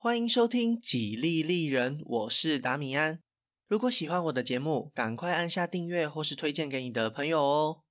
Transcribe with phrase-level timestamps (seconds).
[0.00, 3.20] 欢迎收听《几利利人》，我是达米安。
[3.66, 7.82] 如果喜欢我的节目，赶快按下订阅或是推荐给你的朋友哦。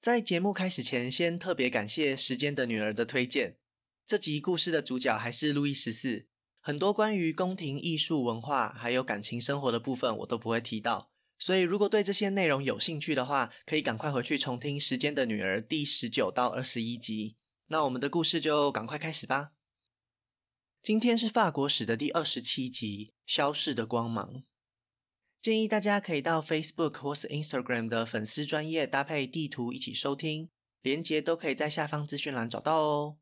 [0.00, 3.58] 在节目开始前，先特别感谢时间的女儿的推荐。
[4.06, 6.28] 这集故事的主角还是路易十四，
[6.62, 17.36] 很多关于宫廷艺术文化还有感情生活的部分我都不会提到，所以如果对这些内容有兴趣的话，可以赶快回去重听《时间的女儿》第十九到二十一集。
[17.66, 19.50] 那我们的故事就赶快开始吧。
[20.84, 24.34] 今天是法国史的第二十七集《消逝的光芒》。
[25.40, 30.50] 建议大家可以到 Facebook 或是 Instagram 的粉丝专页搭配地图一起收听，
[30.82, 33.16] 连接都可以在下方资讯栏找到哦。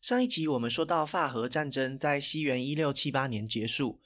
[0.00, 4.00] 上一集我们说到法荷战争在西元一六七八年结束，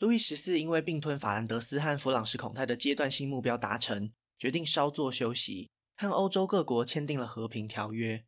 [0.00, 8.24] 路易十四因为并吞法兰德斯和弗朗什孔泰的阶段性目标达成，决定稍作休息，和欧洲各国签订了和平条约。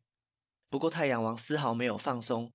[0.69, 2.53] 不过太阳王丝毫没有放松。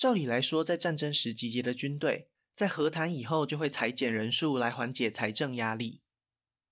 [0.00, 6.00] 照理来说，在战争时集结的军队，在和谈以后就会裁减人数来缓解财政压力。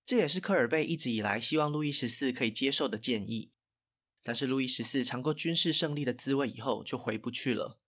[0.03, 3.51] 这也是科尔贝一直以来希望路易十四可以接受的建议。
[4.23, 7.79] 但是路易十四尝过军事胜利的滋味以后，就回不去了。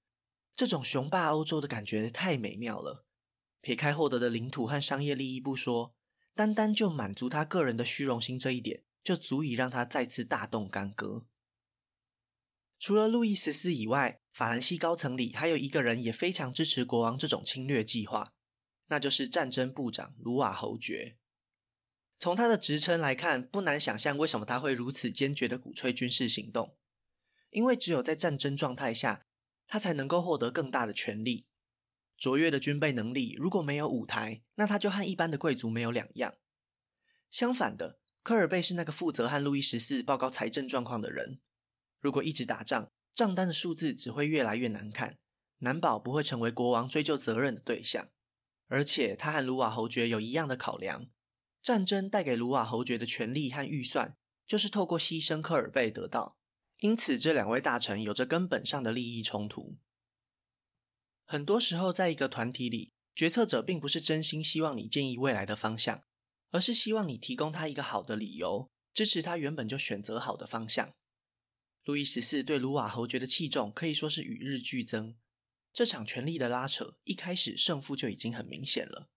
[0.56, 3.08] 这种雄霸欧洲的感觉太美妙了。
[3.62, 5.96] 撇开获得的领土和商业利益不说，
[6.36, 11.26] 单单就满足他个人的虚荣心这一点，就足以让他再次大动干戈。
[12.82, 18.34] 除了路易十四以外，法兰西高层里还有一个人也非常支持国王这种侵略计划，
[18.88, 21.16] 那就是战争部长卢瓦侯爵。
[22.18, 26.76] 从他的职称来看，不难想象为什么他会如此坚决的鼓吹军事行动，
[27.52, 29.28] 因为只有在战争状态下，
[29.68, 31.46] 他才能够获得更大的权力。
[32.18, 36.34] 卓越的军备能力如果没有舞台，那他就和一般的贵族没有两样。
[37.30, 41.40] 相反的，科尔贝是那个负责和路易十四报告财政状况的人。
[42.02, 45.18] 如果一直打仗，账单的数字只会越来越难看，
[45.60, 48.10] 难保不会成为国王追究责任的对象。
[48.68, 51.06] 而且他和卢瓦侯爵有一样的考量：
[51.62, 54.16] 战争带给卢瓦侯爵的权力和预算，
[54.48, 56.38] 就是透过牺牲科尔贝得到。
[56.80, 59.78] 因此，这两位大臣有着根本上的利益冲突。
[61.26, 66.02] 很多时候，在一个团体里，决策者并不是真心希望你建议未来的方向，
[66.50, 70.92] 而是希望你提供他一个好的理由，支持他原本就选择好的方向。
[71.84, 75.16] 路易十四对卢瓦侯爵的器重可以说是与日俱增。
[75.74, 79.10] 这场权力的拉扯，一开始胜负就已经很明显了。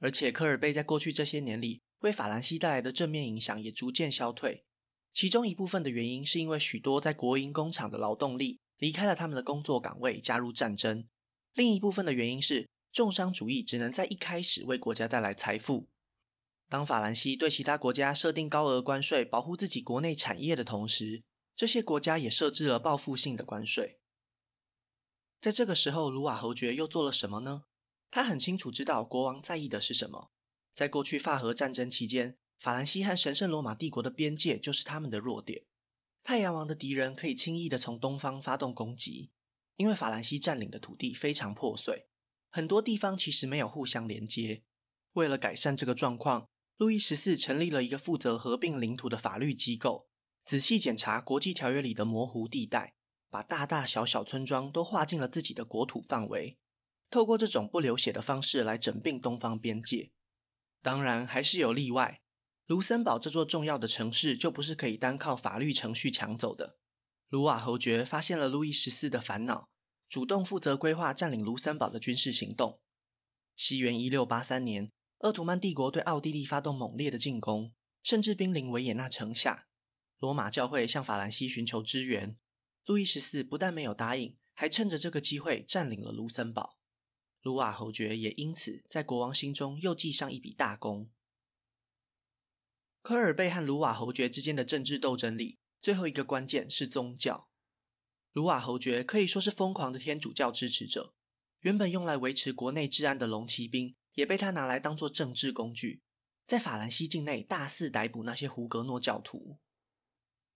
[0.00, 4.64] 而且科尔贝在过去这些年里为法兰西带来的正面影响也逐渐消退。
[5.12, 11.04] 其中一部分的原因是因为许多在国营工厂的劳动力离开了他们的工作岗位，加入战争；
[11.54, 15.88] 另一部分的原因是重商主义只能在一开始为国家带来财富。
[16.68, 21.22] 当法兰西对其他国家设定高额关税，保护自己国内产业的同时，
[21.56, 24.00] 这些国家也设置了报复性的关税。
[25.40, 27.64] 在这个时候，卢瓦侯爵又做了什么呢？
[28.10, 30.30] 他很清楚知道国王在意的是什么。
[30.74, 35.66] 在过去法荷战争期间，法兰西和神圣罗马帝国的边界就是他们的弱点。
[36.22, 39.30] 太阳王的敌人可以轻易的从东方发动攻击，
[39.76, 42.08] 因为法兰西占领的土地非常破碎，
[42.50, 44.64] 很多地方其实没有互相连接。
[45.12, 46.48] 为了改善这个状况，
[46.78, 50.08] 路易十四成立了一个负责合并领土的法律机构。
[50.44, 52.94] 仔细检查国际条约里的模糊地带，
[53.30, 56.58] 把大大小小村庄都划进了自己的国土范围。
[57.10, 60.10] 透过这种不流血的方式来整并东方边界。
[60.82, 62.20] 当然，还是有例外。
[62.66, 66.78] 卢森堡这座重要的城市就不是可以单靠法律程序抢走的。
[67.28, 69.68] 卢瓦侯爵发现了路易十四的烦恼，
[70.08, 72.80] 主动负责规划占领卢森堡的军事行动。
[73.56, 77.72] 西元一六八三年，奥图曼帝国对奥地利发动猛烈的进攻，
[78.02, 79.66] 甚至兵临维也纳城下。
[80.18, 82.36] 罗马教会向法兰西寻求支援，
[82.86, 86.78] 路易十四不但没有答应，还趁着这个机会占领了卢森堡。
[87.42, 91.10] 卢瓦侯爵也因此在国王心中又记上一笔大功。
[93.02, 97.50] 科尔贝和卢瓦侯爵之间的政治斗争里，最后一个关键是宗教。
[98.32, 101.14] 卢瓦侯爵可以说是疯狂的天主教支持者，
[101.60, 106.02] 原本用来维持国内治安的龙骑兵，也被他拿来当做政治工具，
[106.46, 109.58] 在法兰西境内大肆逮捕那些胡格诺教徒。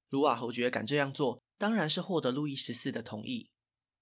[0.09, 3.51] 卢瓦侯爵敢这样做，当然是获得路易十四的同意。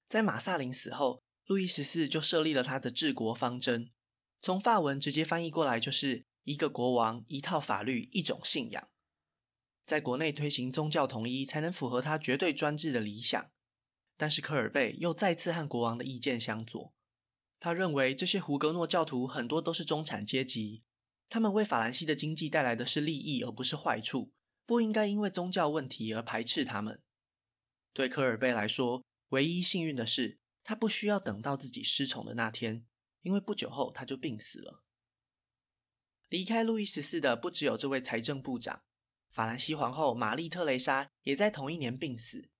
[0.08, 3.90] 在马萨林死后，路易十四就设立了他的治国方针，
[4.40, 8.88] 从法文直接翻译过来就是一个国王、一套法律、一种信仰。
[9.84, 13.50] 在国内推行宗教统一，才能符合他绝对专制的理想。
[14.16, 16.94] 但是科尔贝又再次和国王的意见相左，
[17.60, 20.82] 他认为这些胡格诺教徒很多都是中产阶级，
[21.28, 24.32] 他们为法兰西的经济带来的是利益，而不是坏处。
[24.66, 27.00] 不应该因为宗教问题而排斥他们。
[27.94, 32.84] 对科尔贝来说，唯一幸运的是，他不需要等到自己失宠的那天，
[33.22, 34.82] 因为不久后他就病死了。
[36.28, 38.82] 离开路易十四的不只有这位财政部长，
[39.30, 42.50] 法兰西皇后玛丽特蕾莎也在同一年病死，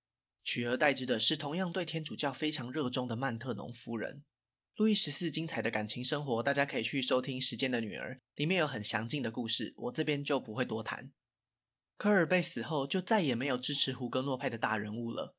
[0.43, 4.23] 取而代之的是同样对天主教非常热衷的曼特农夫人。
[4.77, 11.11] 路易十四精彩的感情生活，大家可以去收听《时间的女儿》，里面有很详尽的故事，我这边就不会多谈。
[11.97, 15.35] 科尔贝死后，就再也没有支持胡格诺派的大人物了。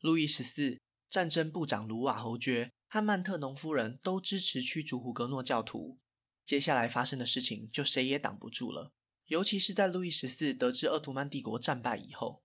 [0.00, 5.98] 路易十四、战争部长卢瓦侯爵和曼特农夫人都支持驱逐胡格诺教徒。
[6.46, 8.92] 接下来发生的事情，就谁也挡不住了。
[9.26, 12.42] 尤其是在路易十四得知奥图曼帝国战败以后，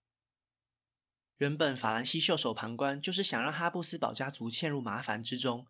[1.37, 5.65] 原本法兰西袖手旁观，就是想让哈布斯堡家族陷入麻烦之中。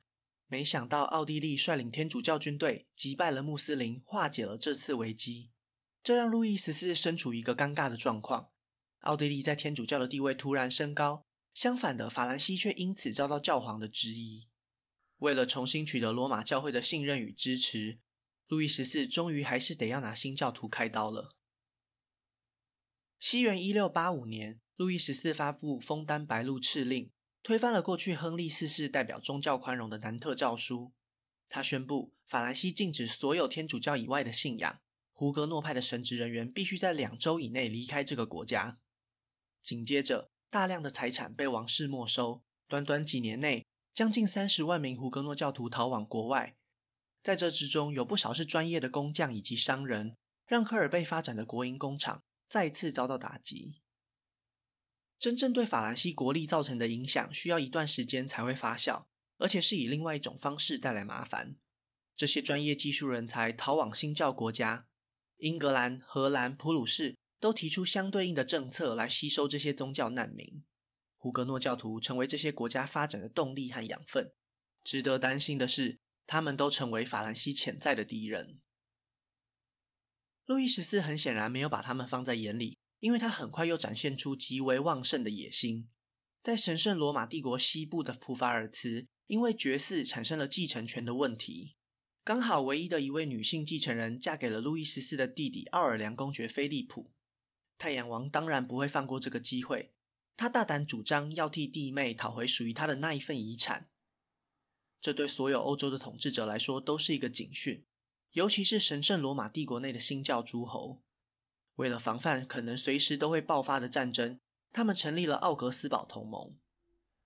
[0.48, 5.52] 没想到奥地利率领天主教军队击败了穆斯林，化解了这次危机，
[6.04, 8.52] 这让路易十四身处一个尴尬的状况。
[9.00, 14.48] 奥地利在天主教的地位突然升高，相反的，法兰西却因此遭到教皇的质疑。
[15.18, 18.00] 为了重新取得罗马教会的信任与支持，
[18.48, 21.36] 路易十四终于还是得要拿新教徒开刀了。
[23.18, 27.10] 西元一六八五年，路易十四发布枫丹白露敕令。
[27.42, 30.94] 推翻了过去亨利四世代表宗教宽容的南特诏书，
[31.50, 34.80] 他宣布法兰西禁止所有天主教以外的信仰，
[35.14, 38.80] 胡格诺派的神职人员必须在两周以内离开这个国家。
[39.62, 46.58] 紧接着，大量的财产被王室没收，短短几年内，将近三十万名胡格诺教徒逃往国外。
[47.24, 53.76] 在这之中，有不少是专业的工匠以及商人，让科尔贝发展的国营工厂再次遭到打击。
[55.18, 59.06] 真正对法兰西国力造成的影响，需要一段时间才会发酵，
[59.38, 61.56] 而且是以另外一种方式带来麻烦。
[62.18, 64.86] 这些专业技术人才逃往新教国家，
[65.44, 70.64] 英格兰、荷兰、普鲁士都提出相对应的政策来吸收这些宗教难民。
[71.18, 74.32] 胡格诺教徒成为这些国家发展的动力和养分。
[74.86, 78.62] 值得担心的是，他们都成为法兰西潜在的敌人。
[80.46, 82.78] 路易十四很显然没有把他们放在眼里。
[83.00, 85.90] 因为他很快又展现出极为旺盛的野心，
[86.42, 91.76] 在神圣罗马帝国西部的普法尔茨，因为绝嗣产生了继承权的问题。
[92.26, 97.12] 刚好唯一的一位女性继承人嫁给了路易十四的弟弟奥尔良公爵菲利普。
[97.78, 99.94] 太阳王当然不会放过这个机会，
[100.38, 103.90] 他大胆主张要替弟妹讨回属于他的那一份遗产。
[105.02, 107.84] 这对所有欧洲的统治者来说都是一个警讯，
[108.32, 111.04] 尤其是神圣罗马帝国内的新教诸侯。
[111.76, 114.40] 为了防范可能随时都会爆发的战争，
[114.72, 116.56] 他们成立了奥格斯堡同盟。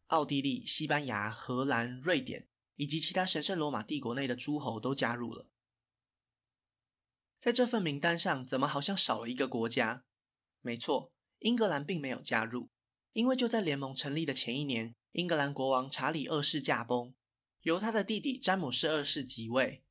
[0.08, 2.48] 奥地利、西班牙、荷兰、瑞典
[2.78, 5.50] 以及其他神圣罗马帝国内的诸侯都加入了。
[7.42, 10.06] 在这份名单上，怎么好像少了一个国家？
[10.62, 12.70] 没错，英格兰并没有加入，
[13.12, 17.14] 因为就在联盟成立的前一年，英格兰国王查理二世驾崩，
[17.64, 19.84] 由他的弟弟詹姆士二世即位。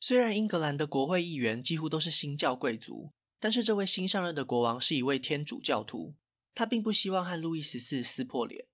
[0.00, 3.12] 虽然英格兰的国会议员几乎都是新教贵族。
[3.40, 6.14] 但是这位新上任的国王是一位天主教徒，
[6.54, 8.66] 他并不希望和路易十四撕破脸，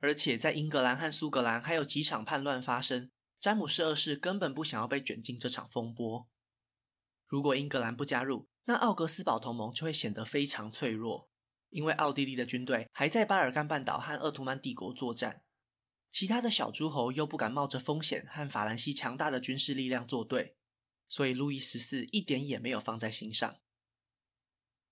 [0.00, 6.28] 而且在英格兰和苏格兰还有几场叛乱发生，詹姆士二世根本不想要被卷进这场风波。
[7.26, 11.30] 如果英格兰不加入，那奥格斯堡同盟就会显得非常脆弱，
[11.68, 15.42] 因为奥地利的军队还在巴尔干半岛和鄂图曼帝国作战，
[16.10, 20.56] 其他的小诸侯又不敢冒着风险和法兰西强大的军事力量作对，
[21.06, 23.60] 所以路易十四一点也没有放在心上。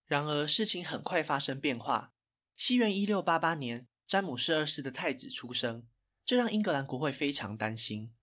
[0.06, 2.12] 然而，事情很快发生变化。
[2.56, 5.86] 西元一六八八年，詹姆士二世的太子出生，
[6.24, 8.14] 这让英格兰国会非常担心。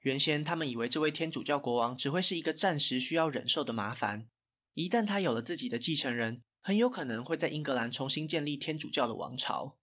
[0.00, 4.28] 原先他们以为这位天主教国王只会是一个暂时需要忍受的麻烦，
[4.74, 9.78] 一旦他有了自己的继承人，很有可能会在英格兰重新建立天主教的王朝。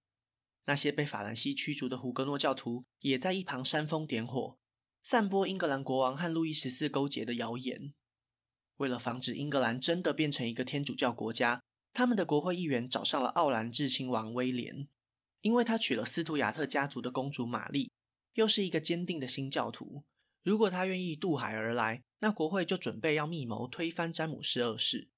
[0.65, 4.59] 那些被法兰西驱逐的胡格诺教徒也在一旁煽风点火，
[5.01, 7.95] 散播英格兰国王和路易十四勾结的谣言。
[8.77, 14.87] 为了防止英格兰真的变成一个天主教国家，他们的国会议员找上了奥兰治亲王威廉，
[15.41, 17.91] 因为他娶了斯图亚特家族的公主玛丽，
[18.33, 20.03] 又是一个坚定的新教徒。
[20.43, 25.09] 如果他愿意渡海而来，那国会就准备要密谋推翻詹姆斯二世。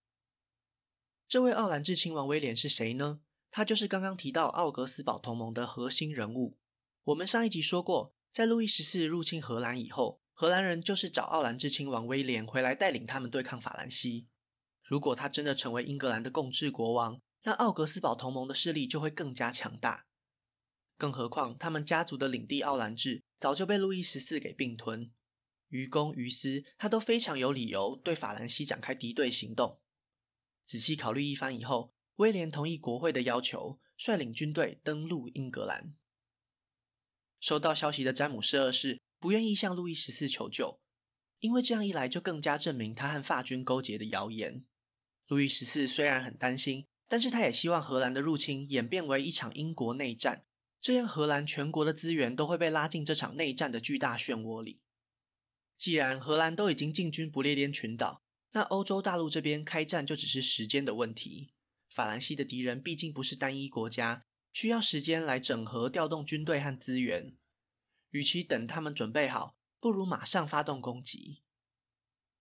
[1.28, 3.22] 这位奥兰治亲王威廉是谁呢？
[3.50, 6.58] 他就是刚刚提到奥格斯堡同盟的核心人物。
[7.06, 10.22] 我们上一集说过，在路易十四入侵荷兰以后。
[10.34, 14.28] 荷兰人就是找奥兰治亲王威廉回来带领他们对抗法兰西。
[14.84, 20.08] 如果他真的成为英格兰的共治国王，那奥格斯堡同盟的势力就会更加强大。
[21.02, 25.12] 更何况，他们家族的领地奥兰治早就被路易十四给并吞，
[25.70, 29.82] 于公于私，他都非常有理由对法兰西展开敌对行动。
[30.68, 35.96] 仔细考虑一番以后，威廉同意国会的要求，率领军队登陆英格兰。
[37.40, 40.80] 收到消息的詹姆士二世不愿意向路易十四求救，
[41.40, 44.64] 因为这样一来就更加证明他和法军勾结的谣言。
[45.26, 50.46] 路易十四虽然很担心，但是他也希望荷兰的入侵演变为一场英国内战，
[50.82, 54.82] 这样荷兰全国的资源都会被拉进这场内战的巨大漩涡里。
[55.78, 58.24] 既然荷兰都已经进军不列颠群岛，
[58.54, 61.54] 那欧洲大陆这边开战就只是时间的问题。
[61.88, 67.36] 法兰西的敌人毕竟不是单一国家，需要时间来整合、调动军队和资源。
[68.10, 71.44] 与其等他们准备好，不如马上发动攻击。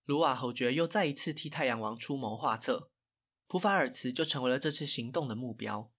[0.04, 2.90] 卢瓦侯爵又再一次替太阳王出谋划策，
[3.46, 5.92] 普法尔茨就成为了这次行动的目标。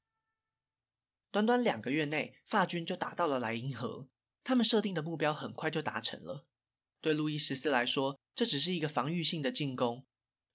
[1.31, 4.09] 短短两个月内，法军就打到了莱茵河，
[4.43, 6.45] 他们设定的目标很快就达成了。
[6.99, 10.05] 对路易十四来说，这只是一个防御性的进攻，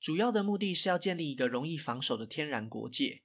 [0.01, 3.23] 主要的目的是要建立一个容易防守的天然国界。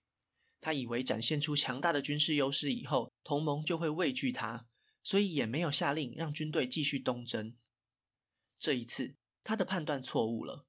[0.59, 4.67] 他以为展现出强大的军事优势以后，同盟就会畏惧他。
[5.03, 7.55] 所以也没有下令让军队继续东征。
[8.59, 10.67] 这一次，他的判断错误了。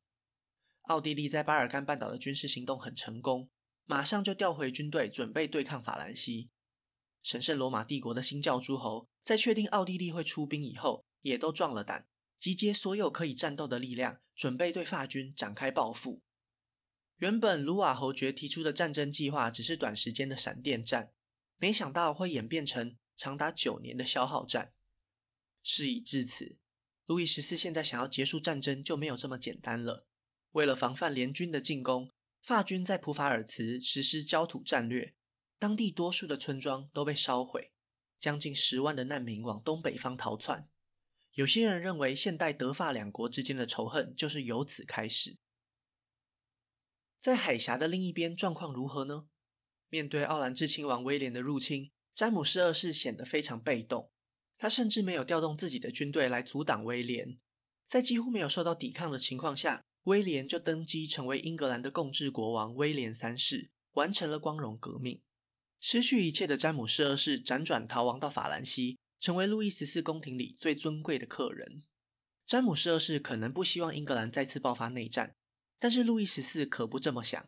[0.85, 3.51] 奥地利在巴尔干半岛的军事行动很成功，
[3.85, 6.49] 马上就调回军队，准备对抗法兰西。
[7.23, 12.07] 神圣罗马帝国的新教诸侯在确定奥地利会出兵以后，也都壮了胆，
[12.39, 16.23] 集结所有可以战斗的力量，准备对法军展开报复。
[17.17, 21.13] 原本卢瓦侯爵提出的战争计划只是短时间的闪电战，
[21.59, 22.97] 没想到会演变成。
[23.15, 24.73] 长达九年的消耗战，
[25.63, 26.57] 事已至此，
[27.07, 30.07] 路易十四现在想要结束战争就没有这么简单了。
[30.53, 32.11] 为了防范联军的进攻，
[32.43, 35.15] 法军在普法尔茨实施焦土战略，
[35.63, 37.71] 当地多数的村庄都被烧毁，
[38.19, 40.69] 将近十万的难民往东北方逃窜。
[41.35, 45.39] 有些人认为，现代德法两国之间的仇恨就是由此开始。
[47.21, 49.29] 在海峡的另一边，状况如何呢？
[49.89, 51.93] 面对奥兰治亲王威廉的入侵。
[52.13, 54.11] 詹姆士二世显得非常被动，
[54.59, 57.39] 他甚至没有调动自己的军队来阻挡威廉。
[57.87, 65.23] 在几乎没有受到抵抗的情况下，威廉就登基成为英格兰的共治国王威廉三世，完成了光荣革命。
[65.85, 71.83] 失去一切的詹姆士二世辗转逃亡到法兰西，成为路易十四宫廷里最尊贵的客人。
[72.47, 75.35] 詹姆士二世可能不希望英格兰再次爆发内战，
[75.81, 77.45] 但是路易十四可不这么想。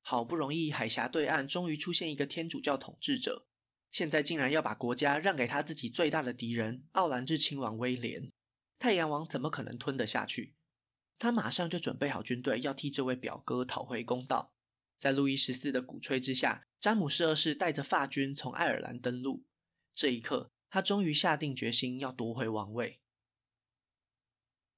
[0.00, 3.48] 好不容易海峡对岸终于出现一个天主教统治者。
[3.90, 8.30] 现在竟然要把国家让给他自己最大的敌人奥兰治亲王威廉，
[8.78, 10.54] 太阳王怎么可能吞得下去？
[11.18, 14.52] 他马上就准备好军队，要替这位表哥讨回公道。
[14.96, 19.44] 在路易十四的鼓吹之下，詹姆士二世带着法军从爱尔兰登陆。
[19.94, 22.98] 这一刻，他终于下定决心要夺回王位。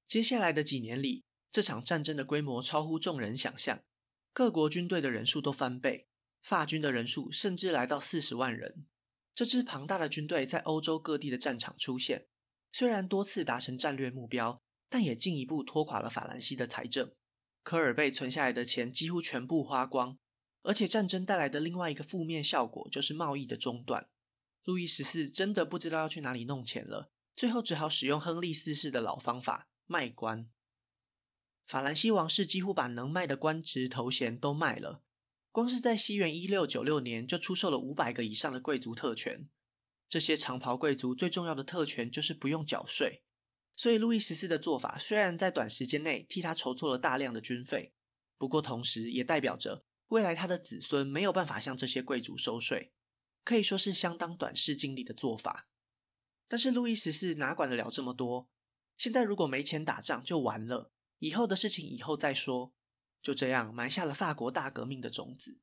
[0.06, 3.82] 接下来的几年里，这场战争的规模超乎众人想象，
[4.34, 6.06] 各国军队的人数都翻倍，
[6.42, 8.86] 法军的人数甚至来到四十万人。
[9.34, 12.26] 这支庞大的军队在欧洲各地的战场出现，
[12.70, 17.14] 虽然多次达成战略目标，但也进一步拖垮了法兰西的财政。
[17.62, 20.18] 科尔贝存下来的钱几乎全部花光，
[20.64, 24.08] 而且战争带来的另外一个负面效果就是贸易的中断。
[24.64, 30.50] 路易十四真的不知道要去哪里弄钱了，最后只好使用亨利四世的老方法——卖官。
[31.66, 35.02] 法兰西王室几乎把能卖的官职头衔都卖了。
[35.52, 39.48] 光是在西元一六九六年就出售了五百个以上的贵族特权，
[40.08, 43.22] 这些长袍贵族最重要的特权就是不用缴税。
[43.76, 47.92] 所以路易十四的做法虽然在短时间内替他筹措了大量的军费，
[48.38, 52.92] 不过同时也代表着未来他的子孙没有办法向这些贵族收税，
[53.42, 55.68] 可以说是相当短视近利的做法。
[56.46, 58.48] 但是路易十四哪管得了这么多？
[58.96, 62.72] 现在如果没钱打仗就完了，以后的事情以后再说。
[63.20, 65.58] 就这样埋下了法国大革命的种子。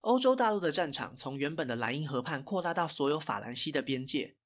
[0.00, 4.36] 欧洲大陆的战场从原本的莱茵河畔扩大到所有法兰西的边界。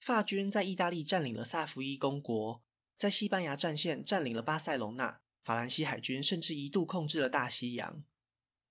[0.00, 2.64] 法军在意大利占领了萨伏伊公国，
[2.96, 5.20] 在西班牙战线占领了巴塞隆纳。
[5.46, 8.02] 法兰西海军甚至一度控制了大西洋。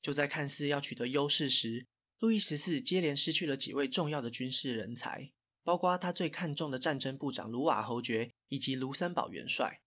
[0.02, 1.88] 就在看似要取得优势时，
[2.20, 5.32] 路易十四接连失去了几位重要的军事人才，
[5.64, 9.80] 包括他最看重的战争部长卢瓦侯爵以及卢森堡元帅。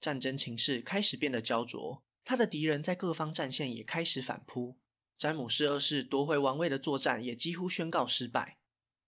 [0.00, 4.78] 战争情势开始变得焦灼，他的敌人在各方战线也开始反扑。
[5.18, 8.56] 詹姆士二世夺回王位的作战也几乎宣告失败，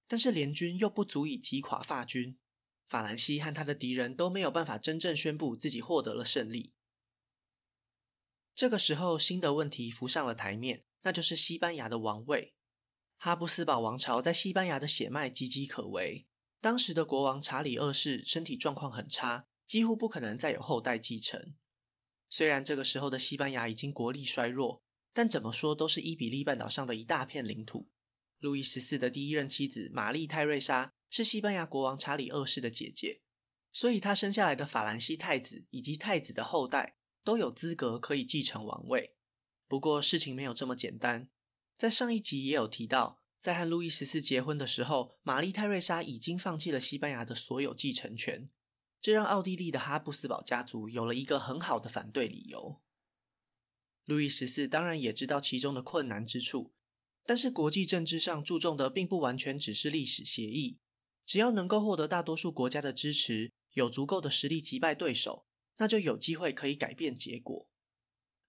[0.07, 2.37] 但是联军又不足以击垮法军，
[2.87, 6.75] 法兰西和他的敌人都没有办法真正宣布自己获得了胜利。
[8.59, 12.57] 这个时候，新的问题浮上了台面，那就是西班牙的王位。
[13.17, 16.27] 哈布斯堡王朝在西班牙的血脉岌岌可危，
[16.61, 19.47] 当时的国王查理二世身体状况很差。
[19.65, 21.55] 几乎不可能再有后代继承。
[22.29, 27.89] 虽然这个时候的西班牙已经国力衰弱，但怎么说都是伊比利半岛上的一大片领土。
[28.41, 33.21] 路易十四的第一任妻子玛丽泰瑞莎是西班牙国王查理二世的姐姐，
[33.73, 36.97] 所以她生下来的法兰西太子以及太子的后代
[37.29, 39.15] 都有资格可以继承王位。
[39.67, 41.29] 不过事情没有这么简单，
[41.77, 48.49] 在上一集也有提到，在和路易十四结婚的时候，玛丽泰瑞莎已经放弃了西班牙的所有继承权，
[49.03, 52.81] 这让奥地利的哈布斯堡家族有了一个很好的反对理由。
[54.07, 56.73] 路易十四当然也知道其中的困难之处，
[57.27, 60.79] 但是国际政治上注重的并不完全只是历史协议，
[61.27, 65.45] 只要能够获得大多数国家的支持，有足够的实力击败对手，
[65.79, 67.69] 那就有机会可以改变结果。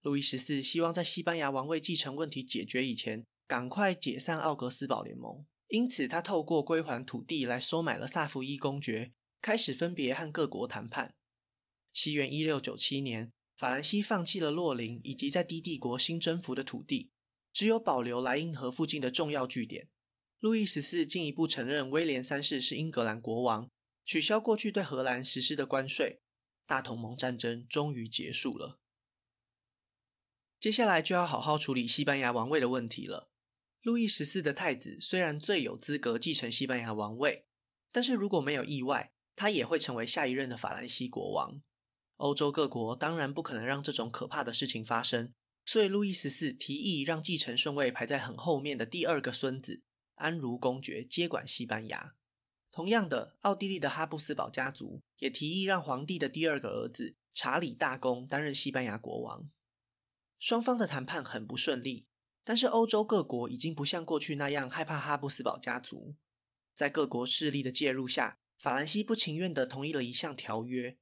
[0.02, 11.14] 路易十四希望在西班牙王位继承问题解决以前，赶快解散奥格斯堡联盟，因此他透过归还土地来收买了萨伏伊公爵，开始分别和各国谈判。
[11.92, 13.32] 西元一六九七年。
[13.56, 17.10] 法兰西放弃了洛林以及在低地国新征服的土地，
[17.52, 19.86] 只有保留莱茵河附近的重要据点。
[20.38, 23.68] 路易十四进一步承认威廉三世是英格兰国王，
[24.06, 26.22] 取消过去对荷兰实施的关税。
[26.70, 28.78] 大同盟战争终于结束了。
[30.60, 33.32] 接下来就要好好处理西班牙王位的问题了。
[33.82, 37.48] 路易十四的太子虽然最有资格继承西班牙王位，
[37.90, 41.60] 但是如果没有意外，他也会成为下一任的法兰西国王。
[42.18, 45.34] 欧洲各国当然不可能让这种可怕的事情发生，
[45.66, 49.82] 所以路易十四提议让继承顺位排在很后面的第二个孙子
[50.14, 52.14] 安茹公爵接管西班牙。
[52.72, 59.50] 同样的，奥地利的哈布斯堡家族也提议让皇帝的第二个儿子查理大公担任西班牙国王。
[60.38, 62.06] 双方的谈判很不顺利，
[62.44, 66.14] 但是欧洲各国已经不像过去那样害怕哈布斯堡家族。
[66.74, 70.96] 在各国势力的介入下，法兰西不情愿地同意了一项条约。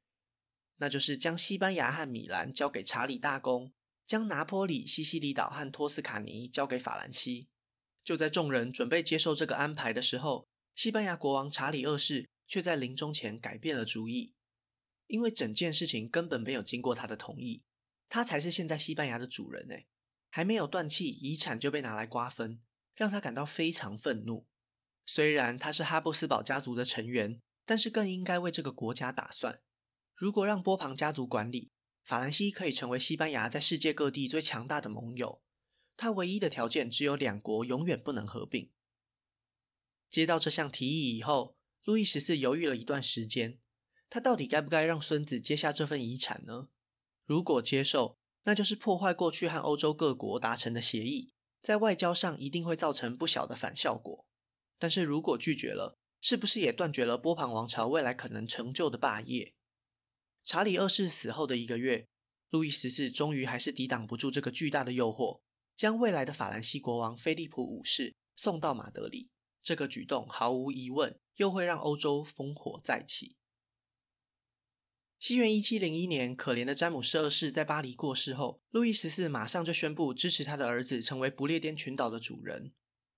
[0.78, 3.72] 那就是将西班牙和米兰交给查理大公，
[4.06, 7.48] 将拿坡里、西西里岛和托斯卡尼交给法兰西。
[8.02, 10.48] 就在众人准备接受这个安排的时候，
[10.78, 14.36] 西班牙国王查理二世却在临终前改变了主意，
[15.08, 17.64] 因为整件事情根本没有经过他的同意，
[18.08, 19.88] 他才是现在西班牙的主人哎，
[20.30, 22.60] 还没有断气，遗产就被拿来瓜分，
[22.94, 24.46] 让他感到非常愤怒。
[25.04, 29.60] 虽然他是哈布斯堡家族的成员，但是更应该为这个国家打算。
[30.14, 31.72] 如果让波旁家族管理，
[32.04, 35.42] 法兰西可以成为西班牙在世界各地最强大的盟友。
[35.96, 38.70] 他唯一的条件只有两国永远不能合并。
[40.10, 43.58] 接到这项提议以后，路易十四犹豫了一段时间，
[44.08, 46.68] 他到底该不该让孙子接下这份遗产呢？
[47.24, 54.26] 如果接受，那就是破坏过去和欧洲各国达成的协议，在外交上一定会造成不小的反效果。
[54.78, 59.52] 但是如果拒绝了，是不是也断绝了波旁王朝未来可能成就的霸业？
[60.44, 62.06] 查理二世死后的一个月，
[62.48, 65.40] 路易十四终于还是抵挡不住这个巨大的诱惑，
[65.76, 69.28] 将未来的法兰西国王菲利普五世送到马德里。
[69.62, 73.36] 这个举动毫无疑问又会让欧洲烽火再起。
[75.18, 82.72] 西元一七零一年，可怜的詹姆士二世在巴黎过世后，路易十四马上就宣布支持他的儿子成为不列颠群岛的主人。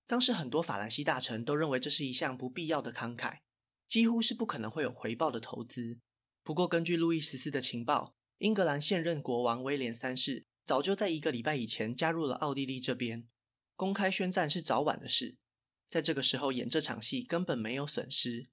[0.07, 3.41] 当时很多法兰西大臣都认为这是一项不必要的慷慨，
[3.87, 5.99] 几乎是不可能会有回报的投资。
[6.43, 13.27] 不过，根据路易十四的情报，英格兰现任国王威廉三世早就在一个礼拜以前加入了奥地利这边，
[13.75, 15.37] 公开宣战是早晚的事。
[15.91, 18.47] 在这个时候演这场戏根本没有损失。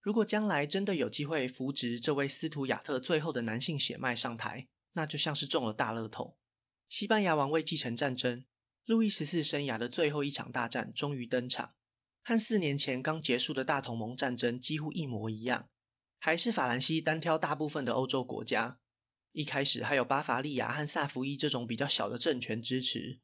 [0.00, 6.38] 如果将来真的有机会扶植这位斯图亚特最后的男性血脉上台，那就像是中了大乐透。
[6.88, 8.44] 西班牙王位继承战争，
[8.84, 11.74] 路易十四生涯的最后一场大战终于登场，
[12.22, 15.68] 和四年前刚结束的大同盟战争几乎一模一样。
[16.20, 18.78] 还是法兰西单挑大部分的欧洲国家，
[19.32, 23.18] 一开始还有巴伐利亚和萨伏伊这种比较小的政权支持，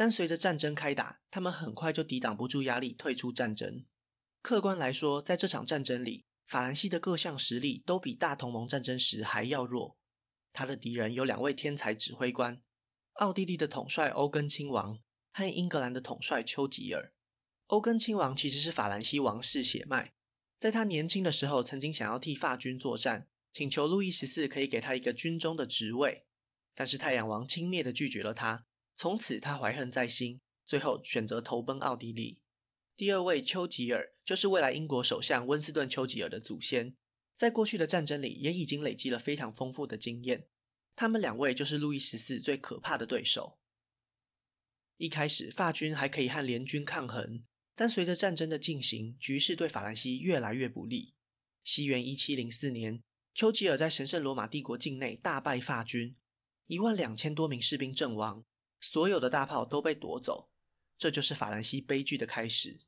[0.00, 3.84] 但随着战争开打，他们很快就抵挡不住压力，退出战争。
[4.40, 9.98] 客观来说，在这场战争里，法兰西的各项实力都比大同盟战争时还要弱。
[10.54, 12.62] 他的敌人有两位天才指挥官：
[13.16, 14.98] 奥地利的统帅欧根亲王
[15.34, 17.12] 和英格兰的统帅丘吉尔。
[17.66, 20.14] 欧根亲王其实是法兰西王室血脉。
[20.58, 26.24] 在他年轻的时候，曾经想要替法军作战，请求路易十四可以给他一个军中的职位，
[26.74, 28.64] 但是太阳王轻蔑地拒绝了他。
[29.00, 32.42] 从此他怀恨在心，最后选择投奔奥地利。
[32.98, 36.94] 第二位丘吉尔就是未来英国首相温斯顿·丘吉尔的祖先，
[37.34, 40.48] 在过去的战争里也已经累积了非常丰富的经验。
[40.94, 43.58] 他们两位就是路易十四最可怕的对手。
[44.98, 47.46] 一开始，法军还可以和联军抗衡。
[47.74, 51.14] 但随着战争的进行，局势对法兰西越来越不利。
[51.64, 56.14] 西元一七零四年，丘吉尔在神圣罗马帝国境内大败法军，
[56.66, 58.44] 一万两千多名士兵阵亡，
[58.80, 60.50] 所有的大炮都被夺走，
[60.96, 62.80] 这就是法兰西悲剧的开始。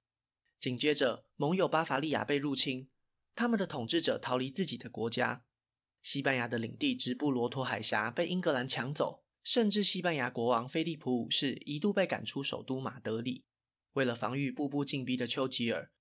[0.58, 2.88] 紧接着，盟友巴伐利亚被入侵，
[3.34, 5.44] 他们的统治者逃离自己的国家。
[6.02, 13.44] 西班牙的领地直布罗陀海峡被英格兰抢走，甚至西班牙国王菲利普五世一度被赶出首都马德里。
[13.92, 15.92] 为了防御步步进逼的丘吉尔，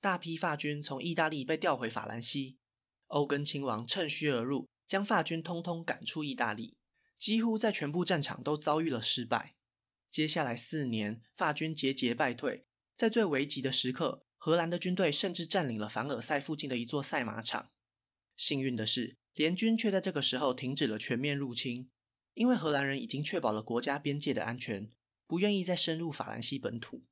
[0.00, 2.58] 大批法军从意大利被调回法兰西。
[3.08, 6.76] 欧根亲王趁虚而入，将法军通通赶出意大利，
[7.18, 9.56] 几乎在全部战场都遭遇了失败。
[10.10, 12.64] 接下来四年，法军节节败退，
[12.96, 17.70] 在最危急的时刻，荷兰的军队甚至占领了凡尔赛附近的一座赛马场。
[18.36, 21.90] 幸运的是，联军却在这个时候停止了全面入侵，
[22.34, 24.90] 因为荷兰人已经确保了国家边界的安全，
[25.26, 27.04] 不愿意再深入法兰西本土。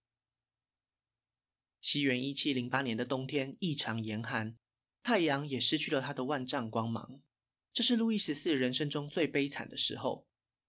[1.81, 4.57] 西元一七零八年的冬天异常严寒，
[5.03, 7.21] 太阳也失去了它的万丈光芒。
[7.77, 10.27] 这是路易十四人生中最悲惨的时候。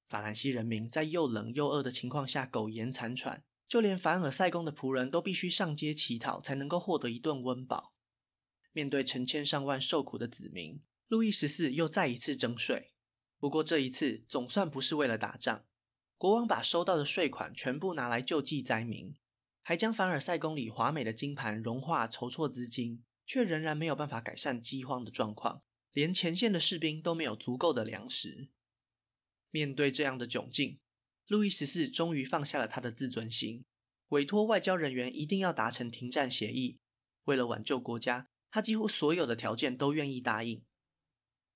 [0.10, 7.94] 法兰西人民在又冷又饿的情况下苟延残喘，就连凡尔赛宫的仆人都必须上街乞讨才能够获得一顿温饱。
[8.74, 12.92] 面对成千上万受苦的子民，路易十四又再一次征税，
[13.40, 15.64] 不过这一次总算不是为了打仗。
[16.18, 19.16] 国王把收到的税款全部拿来救济灾民，
[19.64, 25.64] 还将凡尔赛宫里华美的金盘融化筹措资金，却仍然没有办法改善饥荒的状况，
[25.98, 28.50] 连前线的士兵都没有足够的粮食。
[29.50, 30.78] 面对这样的窘境，
[31.26, 33.66] 路易十四终于放下了他的自尊心，
[34.10, 36.78] 委托外交人员一定要达成停战协议。
[37.24, 40.64] 为了挽救国家，他几乎所有的条件都愿意答应。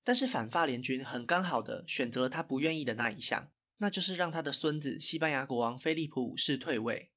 [0.02, 7.12] 但是反法联军很刚好的选择了他不愿意的那一项，那就是让他的孙子西班牙国王菲利普五世退位。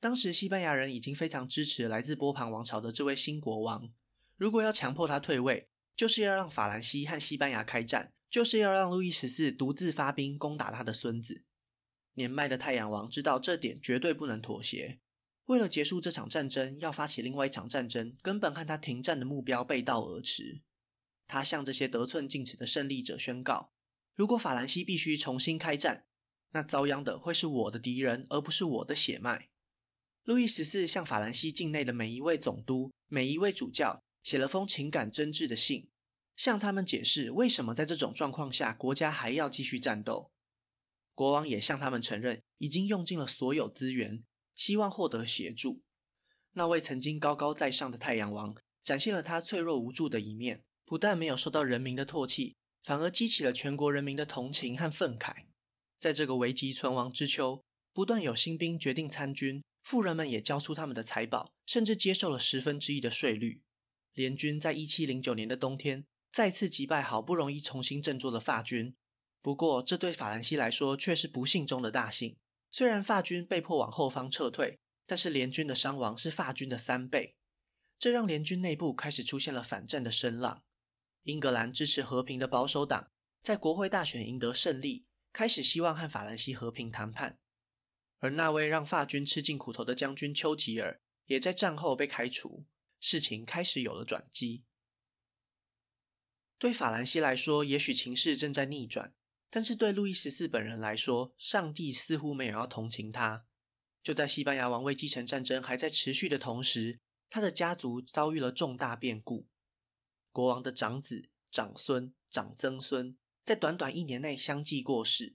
[0.00, 3.92] 当时西班牙人已经非常支持来自波旁王朝的这位新国王，
[4.36, 11.44] 如果要强迫他退位，就是要让法兰西和西班牙开战，就是要让路易十四独自发兵攻打他的孙子。
[12.14, 15.00] 年迈的太阳王知道这点绝对不能妥协，
[15.46, 20.62] 为了结束这场战争，要发起另外一场战争，根本和他停战的目标背道而驰。
[21.26, 23.72] 他向这些得寸进尺的胜利者宣告：
[24.14, 26.06] 如果法兰西必须重新开战，
[26.52, 29.48] 那遭殃的会是我的敌人，而不是我的血脉。
[30.24, 35.88] 路易十四向法兰西境内的每一位总督、每一位主教写了封情感真挚的信，
[36.34, 40.32] 向他们解释为什么在这种状况下国家还要继续战斗。
[41.14, 44.24] 国王也向他们承认已经用尽了所有资源，
[44.56, 45.84] 希望获得协助。
[46.54, 50.64] 那位曾经高高在上的太阳王展现了他脆弱无助的一面。
[50.84, 55.44] 不但没有受到人民的唾弃，反而激起了全国人民的同情和愤慨。
[56.00, 57.62] 在这个危急存亡之秋，
[57.92, 63.62] 不断有新兵决定参军，富人们也交出他们的财宝，甚至接受了十分之一的税率。
[64.16, 68.96] 联军在一七零九年的冬天再次击败好不容易重新振作的法军。
[69.42, 72.38] 不过，这对法兰西来说却是不幸中的大幸。
[72.72, 77.36] 虽然法军被迫往后方撤退，但是联军的伤亡是法军的三倍，
[77.98, 80.64] 这让联军内部开始出现了反战的声浪。
[81.24, 83.10] 英格兰支持和平的保守党
[83.42, 87.38] 在国会大选赢得胜利，开始希望和法兰西和平谈判。
[88.20, 92.64] 而那位让法军吃尽苦头的将军丘吉尔，也在战后被开除。
[93.00, 94.64] 事情开始有了转机。
[96.58, 99.14] 对法兰西来说，也许情势正在逆转，
[99.50, 103.46] 但是对路易十四本人来说，上帝似乎没有要同情他。
[104.02, 109.48] 就在西班牙王位继承战争还在持续的同时，他的家族遭遇了重大变故。
[110.30, 115.34] 国王的长子、长孙、长曾孙在短短一年内相继过世，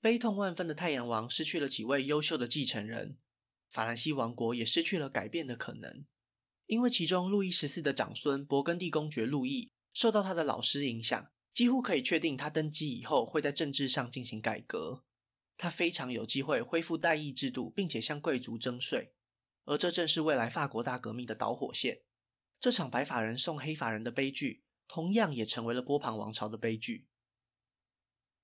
[0.00, 3.18] 悲痛万分的太阳王失去了几位优秀的继承人，
[3.68, 6.06] 法兰西王国也失去了改变的可能。
[6.72, 15.04] 因为其中路易十四的长孙勃艮第公爵路易受到他的老师影响，几乎可以确定他登基以后会在政治上进行改革。
[15.58, 19.12] 他非常有机会恢复代议制度，并且向贵族征税，
[19.66, 22.00] 而这正是未来法国大革命的导火线。
[22.58, 27.06] 这场白发人送黑发人的悲剧，同样也成为了波旁王朝的悲剧。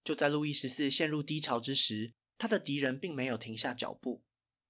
[0.04, 4.22] 就在路易十四陷入低潮之时，他的敌人并没有停下脚步。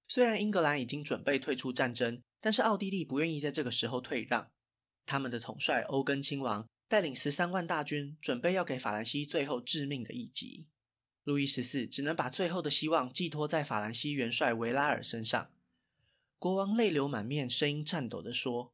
[0.09, 4.51] 虽然英格兰已经准备退出战争，但是奥地利不愿意在这个时候退让。
[5.05, 10.67] 他们的统帅欧根亲王带领十三万大军，准备要给法兰西最后致命的一击。
[11.25, 15.51] 路易十四只能把最后的希望寄托在法兰西元帅维拉尔身上。
[16.39, 18.73] 国王泪流满面，声音颤抖地说。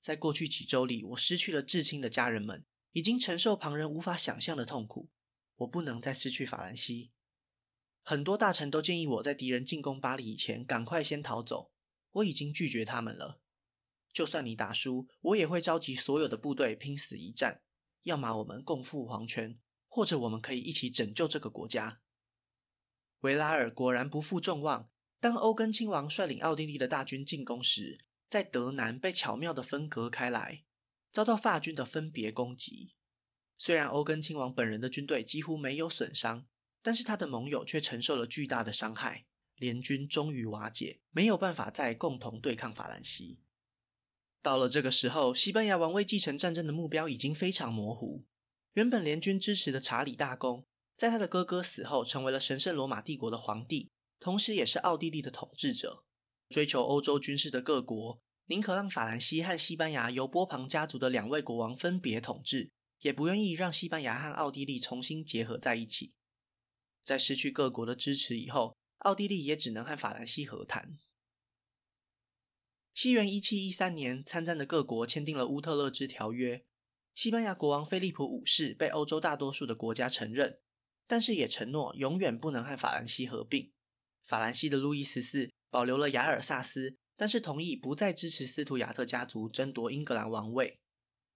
[0.00, 5.08] 在过去几周里，我失去了至亲的家人们，已经承受旁人无法想象的痛苦。
[5.58, 7.10] 我不能再失去法兰西。
[8.06, 11.72] 很多大臣都建议我在敌人进攻巴黎以前赶快先逃走，
[12.12, 13.40] 我已经拒绝他们了。
[14.12, 17.62] 就算你打输，我也会召集所有的部队拼死一战。
[18.02, 22.02] 要么我们共赴黄泉，或者我们可以一起拯救这个国家。
[23.20, 30.64] 维拉尔果然不负众望，当欧根亲王率领奥地利的大军进攻时，在德南被巧妙地分隔开来，
[31.10, 32.94] 遭到法军的分别攻击。
[33.56, 36.46] 虽然欧根亲王本人的军队几乎没有损伤，
[36.84, 39.24] 但是他的盟友却承受了巨大的伤害，
[39.56, 43.38] 联军终于瓦解，没有办法再共同对抗法兰西。
[44.42, 48.26] 到了这个时候，西班牙王位继承战争的目标已经非常模糊。
[48.74, 50.66] 原本联军支持的查理大公，
[50.98, 56.04] 在他的哥哥死后，成为了神圣罗马帝国的皇帝，同时也是奥地利的统治者。
[56.50, 62.70] 追求欧洲军事的各国，宁可让法兰西和西班牙由波旁家族的两位国王分别统治，
[63.00, 66.12] 也不愿意让西班牙和奥地利重新结合在一起。
[67.04, 70.98] 在失去各国的支持以后，奥地利也只能和法兰西和谈。
[72.92, 76.64] 西元一七一三年，参战的各国签订了乌特勒支条约，
[77.14, 80.58] 西班牙国王菲利普五世被欧洲大多数的国家承认，
[81.06, 83.72] 但是也承诺永远不能和法兰西合并。
[84.22, 85.50] 法兰西的路易十四。
[85.74, 90.78] 保留了雅尔萨斯，但是同意不再支持斯图亚特家族争夺英格兰王位。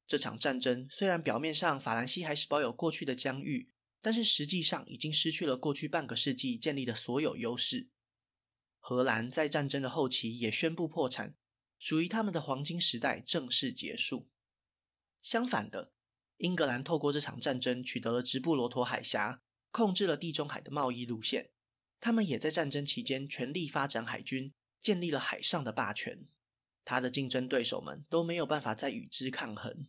[0.06, 7.88] 这场战争虽然表面上法兰西还是保有过去的疆域，但是实际上已经失去了过去半个世纪建立的所有优势。
[8.78, 11.34] 荷兰在战争的后期也宣布破产，
[11.78, 14.28] 属于他们的黄金时代正式结束。
[15.20, 15.92] 相反的，
[16.38, 21.50] 英格兰透过这场战争取得了直布罗陀海峡，控制了地中海的贸易路线。
[22.00, 26.28] 他们也在战争期间全力发展海军，建立了海上的霸权。
[26.84, 29.88] 他的竞争对手们都没有办法再与之抗衡。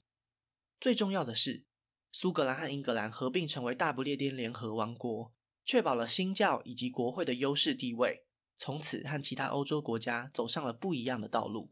[0.81, 1.63] 最重要的是，
[2.11, 8.25] 苏格兰和英格兰合并成为大不列颠联合王国，确保了新教以及国会的优势地位，
[8.57, 11.71] 从此和其他欧洲国家走上了不一样的道路。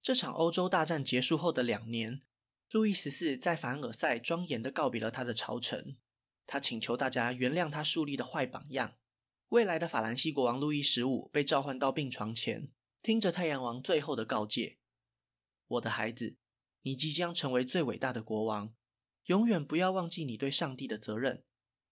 [0.00, 2.20] 这场欧洲大战结束后的两年，
[2.70, 5.96] 路易十四在凡尔赛庄严地告别了他的朝臣。
[6.46, 8.96] 他请求大家原谅他树立的坏榜样。
[9.48, 12.70] 未来的法兰西国王路易十五被召唤到病床前，
[13.02, 14.78] 听着太阳王最后的告诫
[15.68, 16.36] ：“我的孩子，
[16.84, 18.74] 你即将成为最伟大的国王，
[19.24, 21.42] 永远不要忘记你对上帝的责任，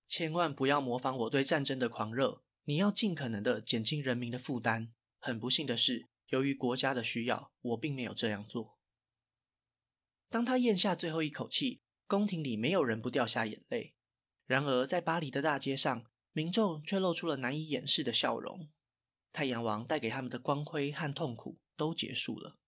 [0.06, 2.42] 千万不要模仿我对战争的狂热。
[2.64, 4.92] 你要尽可能的减轻人民的负担。
[5.18, 8.78] 很不幸的是，由于国家的需要，我并没有这样做。”
[10.28, 13.94] 当他咽下最后一口气，宫廷里没有人不掉下眼泪。
[14.44, 18.68] 然而，在巴黎的大街上，民众却露出了难以掩饰的笑容。
[19.32, 22.58] 太阳王带给他们的光辉和痛苦都结束了。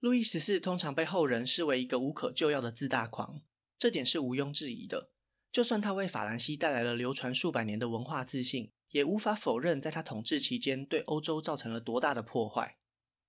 [0.00, 3.42] 路易十四通常被后人视为一个无可救药的自大狂，
[3.76, 5.10] 这点是毋庸置疑的。
[5.50, 12.78] 就算他为法兰西带来了流传数百年的文化自信，也无法否认在他统治期间对欧洲造成了多大的破坏。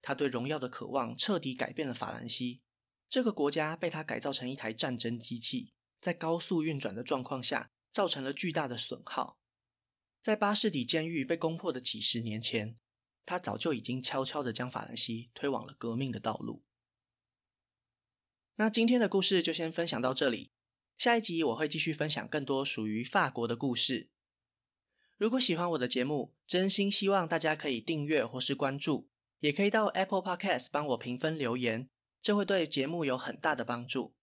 [0.02, 2.62] 他对荣耀的渴望彻底改变了法兰西，
[3.10, 5.74] 这个国家被他改造成一台战争机器。
[6.00, 9.40] 在高速运转的状况下，造成了巨大的损耗。
[10.22, 12.78] 在巴士底监狱被攻破的几十年前，
[13.30, 16.64] 他早就已经悄悄地将法兰西推往了革命的道路。
[18.56, 20.50] 那今天的故事就先分享到这里，
[20.98, 24.10] 下一集我会继续分享更多属于法国的故事。
[25.16, 29.08] 如果喜欢我的节目，真心希望大家可以订阅或是关注，
[29.42, 31.88] 也可以到 Apple Podcast 帮我评分留言，
[32.24, 34.16] 这会对节目有很大的帮助。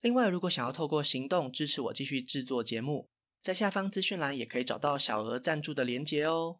[0.00, 3.08] 另外，如果想要透过行动支持我继续制作节目，
[3.40, 6.58] 在下方资讯栏也可以找到小额赞助的连结哦。